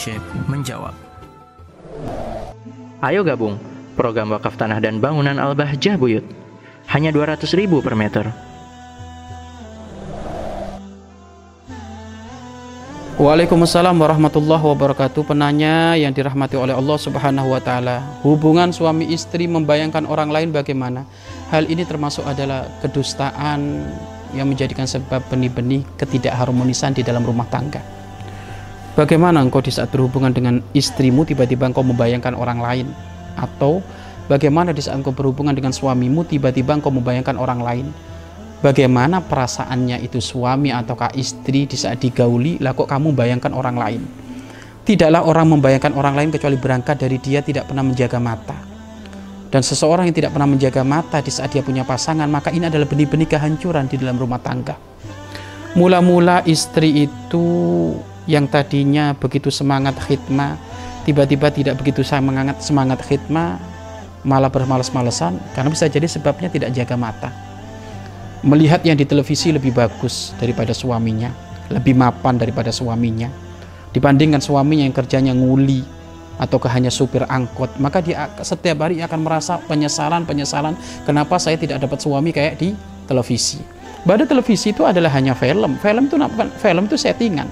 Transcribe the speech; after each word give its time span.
Syekh 0.00 0.24
menjawab. 0.48 0.96
Ayo 3.04 3.20
gabung 3.20 3.60
program 4.00 4.32
wakaf 4.32 4.56
tanah 4.56 4.80
dan 4.80 4.96
bangunan 4.96 5.36
Al-Bahjah 5.36 6.00
Buyut. 6.00 6.24
Hanya 6.88 7.12
200 7.12 7.44
ribu 7.52 7.84
per 7.84 7.92
meter. 7.92 8.32
Waalaikumsalam 13.20 13.92
warahmatullahi 14.00 14.64
wabarakatuh. 14.64 15.20
Penanya 15.28 15.92
yang 16.00 16.16
dirahmati 16.16 16.56
oleh 16.56 16.72
Allah 16.72 16.96
Subhanahu 16.96 17.52
wa 17.52 17.60
taala, 17.60 18.00
hubungan 18.24 18.72
suami 18.72 19.12
istri 19.12 19.44
membayangkan 19.44 20.08
orang 20.08 20.32
lain 20.32 20.48
bagaimana? 20.48 21.04
Hal 21.52 21.68
ini 21.68 21.84
termasuk 21.84 22.24
adalah 22.24 22.64
kedustaan 22.80 23.84
yang 24.32 24.48
menjadikan 24.48 24.88
sebab 24.88 25.20
benih-benih 25.28 25.84
ketidakharmonisan 26.00 26.96
di 26.96 27.04
dalam 27.04 27.20
rumah 27.20 27.44
tangga. 27.52 27.99
Bagaimana 28.98 29.42
engkau 29.42 29.62
di 29.62 29.70
saat 29.70 29.90
berhubungan 29.94 30.34
dengan 30.34 30.58
istrimu 30.74 31.22
tiba-tiba 31.22 31.70
engkau 31.70 31.86
membayangkan 31.86 32.34
orang 32.34 32.58
lain? 32.58 32.86
Atau 33.38 33.84
bagaimana 34.26 34.74
di 34.74 34.82
saat 34.82 34.98
engkau 34.98 35.14
berhubungan 35.14 35.54
dengan 35.54 35.70
suamimu 35.70 36.26
tiba-tiba 36.26 36.78
engkau 36.78 36.90
membayangkan 36.90 37.38
orang 37.38 37.60
lain? 37.62 37.86
bagaimana 38.60 39.24
perasaannya 39.24 40.04
itu 40.04 40.20
suami 40.20 40.68
ataukah 40.70 41.16
istri 41.16 41.64
di 41.64 41.76
saat 41.76 42.00
digauli 42.00 42.60
lah 42.60 42.76
kok 42.76 42.86
kamu 42.86 43.16
bayangkan 43.16 43.52
orang 43.56 43.76
lain 43.76 44.02
tidaklah 44.84 45.24
orang 45.24 45.48
membayangkan 45.56 45.92
orang 45.96 46.14
lain 46.16 46.28
kecuali 46.30 46.56
berangkat 46.60 46.96
dari 47.00 47.16
dia 47.18 47.40
tidak 47.40 47.68
pernah 47.68 47.84
menjaga 47.84 48.20
mata 48.20 48.56
dan 49.50 49.64
seseorang 49.64 50.06
yang 50.06 50.16
tidak 50.16 50.30
pernah 50.36 50.46
menjaga 50.46 50.84
mata 50.84 51.18
di 51.24 51.32
saat 51.32 51.50
dia 51.50 51.64
punya 51.64 51.82
pasangan 51.82 52.28
maka 52.28 52.52
ini 52.52 52.68
adalah 52.68 52.86
benih-benih 52.86 53.26
kehancuran 53.26 53.88
di 53.88 53.96
dalam 53.96 54.20
rumah 54.20 54.38
tangga 54.38 54.76
mula-mula 55.72 56.44
istri 56.44 57.08
itu 57.08 57.44
yang 58.28 58.48
tadinya 58.48 59.16
begitu 59.16 59.48
semangat 59.48 59.96
khidmah 60.00 60.58
tiba-tiba 61.08 61.48
tidak 61.48 61.80
begitu 61.80 62.04
semangat 62.04 62.60
semangat 62.60 63.00
khidmah 63.04 63.56
malah 64.24 64.52
bermalas-malesan 64.52 65.40
karena 65.56 65.68
bisa 65.72 65.88
jadi 65.88 66.04
sebabnya 66.04 66.52
tidak 66.52 66.76
jaga 66.76 66.96
mata 66.96 67.50
melihat 68.40 68.80
yang 68.84 68.96
di 68.96 69.04
televisi 69.04 69.52
lebih 69.52 69.76
bagus 69.76 70.32
daripada 70.40 70.72
suaminya, 70.72 71.28
lebih 71.68 71.92
mapan 71.96 72.40
daripada 72.40 72.72
suaminya. 72.72 73.28
Dibandingkan 73.90 74.38
suaminya 74.38 74.86
yang 74.86 74.94
kerjanya 74.94 75.32
nguli 75.34 75.82
ataukah 76.40 76.72
hanya 76.72 76.88
supir 76.88 77.26
angkot, 77.26 77.76
maka 77.82 78.00
dia 78.00 78.30
setiap 78.40 78.86
hari 78.86 79.02
akan 79.04 79.20
merasa 79.20 79.60
penyesalan-penyesalan 79.66 80.78
kenapa 81.04 81.36
saya 81.36 81.60
tidak 81.60 81.82
dapat 81.82 81.98
suami 82.00 82.30
kayak 82.32 82.56
di 82.56 82.72
televisi. 83.04 83.60
Pada 84.00 84.24
televisi 84.24 84.72
itu 84.72 84.88
adalah 84.88 85.12
hanya 85.12 85.36
film. 85.36 85.76
Film 85.76 86.08
itu 86.08 86.16
film 86.64 86.82
itu 86.88 86.96
settingan. 86.96 87.44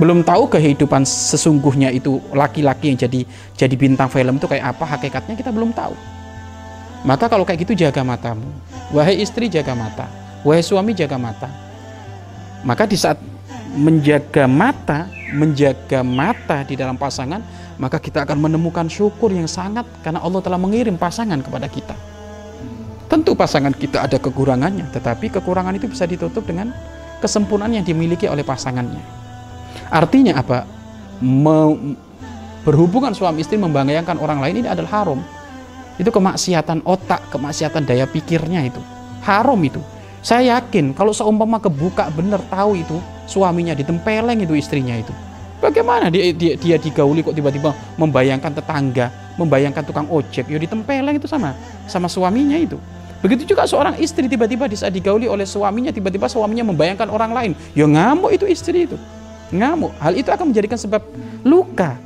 Belum 0.00 0.24
tahu 0.24 0.48
kehidupan 0.48 1.04
sesungguhnya 1.04 1.92
itu 1.92 2.24
laki-laki 2.32 2.88
yang 2.88 2.96
jadi 2.96 3.20
jadi 3.52 3.74
bintang 3.76 4.08
film 4.08 4.40
itu 4.40 4.48
kayak 4.48 4.72
apa 4.72 4.96
hakikatnya 4.96 5.36
kita 5.36 5.52
belum 5.52 5.76
tahu. 5.76 5.92
Maka 7.04 7.28
kalau 7.28 7.44
kayak 7.44 7.68
gitu 7.68 7.76
jaga 7.76 8.00
matamu. 8.00 8.48
Wahai 8.96 9.20
istri 9.20 9.52
jaga 9.52 9.76
mata, 9.76 10.08
wahai 10.40 10.64
suami 10.64 10.96
jaga 10.96 11.20
mata. 11.20 11.52
Maka 12.64 12.88
di 12.88 12.96
saat 12.96 13.20
menjaga 13.76 14.48
mata, 14.48 15.06
menjaga 15.36 16.00
mata 16.00 16.64
di 16.64 16.80
dalam 16.80 16.96
pasangan, 16.96 17.44
maka 17.76 18.00
kita 18.00 18.24
akan 18.24 18.40
menemukan 18.40 18.88
syukur 18.88 19.28
yang 19.30 19.46
sangat 19.46 19.84
karena 20.00 20.24
Allah 20.24 20.40
telah 20.40 20.56
mengirim 20.56 20.96
pasangan 20.96 21.44
kepada 21.44 21.68
kita. 21.68 21.94
Tentu 23.06 23.36
pasangan 23.36 23.76
kita 23.76 24.08
ada 24.08 24.16
kekurangannya, 24.16 24.88
tetapi 24.96 25.28
kekurangan 25.28 25.76
itu 25.76 25.92
bisa 25.92 26.08
ditutup 26.08 26.46
dengan 26.48 26.72
kesempurnaan 27.20 27.76
yang 27.76 27.84
dimiliki 27.84 28.24
oleh 28.24 28.42
pasangannya. 28.42 29.19
Artinya 29.90 30.38
apa? 30.38 30.64
Me 31.20 31.76
berhubungan 32.60 33.16
suami 33.16 33.40
istri 33.40 33.56
membayangkan 33.56 34.20
orang 34.20 34.40
lain 34.44 34.64
ini 34.64 34.68
adalah 34.68 35.00
haram 35.00 35.20
itu 36.00 36.08
kemaksiatan 36.08 36.80
otak, 36.88 37.28
kemaksiatan 37.28 37.84
daya 37.84 38.08
pikirnya 38.08 38.64
itu. 38.64 38.80
Haram 39.20 39.60
itu. 39.60 39.84
Saya 40.24 40.56
yakin 40.56 40.96
kalau 40.96 41.12
seumpama 41.12 41.60
kebuka 41.60 42.08
benar 42.12 42.40
tahu 42.48 42.80
itu 42.80 42.96
suaminya 43.28 43.76
ditempeleng 43.76 44.40
itu 44.40 44.56
istrinya 44.56 44.96
itu. 44.96 45.12
Bagaimana 45.60 46.08
dia, 46.08 46.32
dia, 46.32 46.56
dia 46.56 46.76
digauli 46.80 47.20
kok 47.20 47.36
tiba-tiba 47.36 47.76
membayangkan 48.00 48.48
tetangga, 48.48 49.12
membayangkan 49.36 49.84
tukang 49.84 50.08
ojek, 50.08 50.48
ya 50.48 50.56
ditempeleng 50.56 51.20
itu 51.20 51.28
sama 51.28 51.52
sama 51.84 52.08
suaminya 52.08 52.56
itu. 52.56 52.80
Begitu 53.20 53.52
juga 53.52 53.68
seorang 53.68 54.00
istri 54.00 54.24
tiba-tiba 54.24 54.64
di 54.64 54.80
digauli 54.80 55.28
oleh 55.28 55.44
suaminya, 55.44 55.92
tiba-tiba 55.92 56.32
suaminya 56.32 56.64
membayangkan 56.64 57.12
orang 57.12 57.32
lain. 57.36 57.52
Ya 57.76 57.84
ngamuk 57.84 58.32
itu 58.32 58.48
istri 58.48 58.88
itu. 58.88 58.96
Ngamuk. 59.50 59.92
Hal 59.98 60.14
itu 60.14 60.30
akan 60.30 60.54
menjadikan 60.54 60.78
sebab 60.78 61.02
luka 61.42 61.98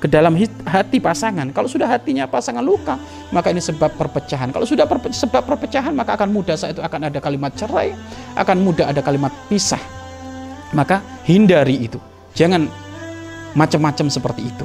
ke 0.00 0.08
dalam 0.08 0.32
hati 0.64 0.96
pasangan. 0.96 1.52
Kalau 1.52 1.68
sudah 1.68 1.84
hatinya 1.84 2.24
pasangan 2.24 2.64
luka, 2.64 2.96
maka 3.30 3.52
ini 3.52 3.60
sebab 3.60 3.92
perpecahan. 4.00 4.48
Kalau 4.48 4.64
sudah 4.64 4.88
perpe 4.88 5.12
sebab 5.12 5.44
perpecahan, 5.44 5.92
maka 5.92 6.16
akan 6.16 6.32
mudah 6.32 6.56
saat 6.56 6.72
itu 6.72 6.82
akan 6.82 7.12
ada 7.12 7.20
kalimat 7.20 7.52
cerai, 7.52 7.92
akan 8.34 8.56
mudah 8.64 8.88
ada 8.88 9.04
kalimat 9.04 9.30
pisah. 9.52 9.80
Maka 10.72 11.04
hindari 11.28 11.84
itu. 11.84 12.00
Jangan 12.32 12.64
macam-macam 13.52 14.06
seperti 14.08 14.48
itu. 14.48 14.64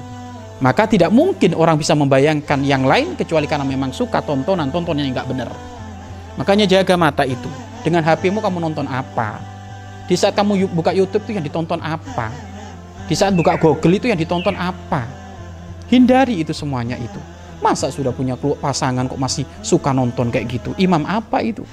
Maka 0.64 0.88
tidak 0.88 1.12
mungkin 1.12 1.52
orang 1.52 1.76
bisa 1.76 1.92
membayangkan 2.00 2.64
yang 2.64 2.88
lain 2.88 3.20
kecuali 3.20 3.44
karena 3.44 3.68
memang 3.68 3.92
suka 3.92 4.24
tontonan-tontonan 4.24 5.04
yang 5.04 5.12
nggak 5.12 5.30
benar. 5.36 5.52
Makanya 6.40 6.64
jaga 6.64 6.96
mata 6.96 7.28
itu. 7.28 7.52
Dengan 7.84 8.08
HP-mu 8.08 8.40
kamu 8.40 8.64
nonton 8.64 8.88
apa? 8.88 9.55
Di 10.06 10.14
saat 10.14 10.38
kamu 10.38 10.70
buka 10.74 10.94
YouTube 10.94 11.26
itu 11.26 11.38
yang 11.38 11.46
ditonton 11.46 11.82
apa? 11.82 12.30
Di 13.06 13.14
saat 13.18 13.34
buka 13.34 13.58
Google 13.58 13.98
itu 13.98 14.10
yang 14.10 14.18
ditonton 14.18 14.54
apa? 14.54 15.06
Hindari 15.90 16.42
itu 16.42 16.54
semuanya 16.54 16.98
itu. 16.98 17.18
Masa 17.62 17.90
sudah 17.90 18.14
punya 18.14 18.38
pasangan 18.38 19.10
kok 19.10 19.18
masih 19.18 19.46
suka 19.66 19.94
nonton 19.94 20.30
kayak 20.30 20.46
gitu? 20.50 20.74
Imam 20.78 21.02
apa 21.06 21.42
itu? 21.42 21.66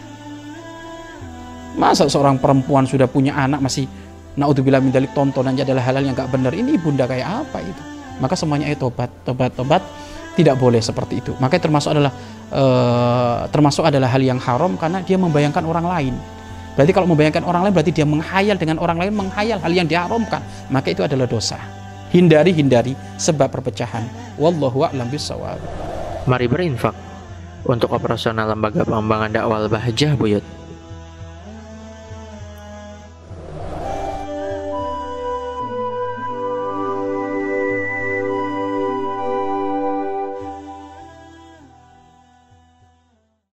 Masa 1.76 2.08
seorang 2.08 2.36
perempuan 2.36 2.84
sudah 2.84 3.08
punya 3.08 3.32
anak 3.36 3.64
masih 3.64 3.88
naudzubillah 4.36 4.80
min 4.80 4.92
dalik 4.92 5.12
tontonannya 5.12 5.64
adalah 5.64 5.84
halal 5.84 6.04
yang 6.04 6.16
gak 6.16 6.32
benar. 6.32 6.52
Ini 6.52 6.76
bunda 6.80 7.04
kayak 7.04 7.48
apa 7.48 7.60
itu? 7.64 7.82
Maka 8.20 8.36
semuanya 8.36 8.68
itu 8.68 8.80
tobat, 8.80 9.10
tobat, 9.24 9.52
tobat 9.56 9.82
tidak 10.36 10.56
boleh 10.56 10.80
seperti 10.80 11.20
itu. 11.20 11.32
Makanya 11.40 11.62
termasuk 11.68 11.90
adalah 11.92 12.12
e, 12.48 12.64
termasuk 13.52 13.84
adalah 13.84 14.08
hal 14.08 14.22
yang 14.24 14.40
haram 14.40 14.76
karena 14.80 15.04
dia 15.04 15.16
membayangkan 15.20 15.64
orang 15.64 15.86
lain. 15.88 16.14
Berarti 16.72 16.92
kalau 16.96 17.08
membayangkan 17.08 17.44
orang 17.44 17.68
lain 17.68 17.74
berarti 17.76 17.92
dia 17.92 18.06
menghayal 18.08 18.56
dengan 18.56 18.80
orang 18.80 18.96
lain 18.96 19.12
menghayal 19.12 19.60
hal 19.60 19.72
yang 19.72 19.84
diharamkan, 19.84 20.40
maka 20.72 20.88
itu 20.92 21.04
adalah 21.04 21.28
dosa. 21.28 21.60
Hindari 22.12 22.52
hindari 22.52 22.92
sebab 23.16 23.48
perpecahan. 23.48 24.04
Wallahu 24.40 24.84
a'lam 24.88 25.08
bishawab. 25.08 25.60
Mari 26.28 26.48
berinfak 26.48 26.96
untuk 27.64 27.92
operasional 27.92 28.52
lembaga 28.52 28.84
pengembangan 28.84 29.30
dakwah 29.32 29.68
Bahjah 29.68 30.16
Buyut. 30.16 30.44